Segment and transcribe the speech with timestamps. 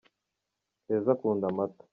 [0.85, 1.83] keza Akunda Amata.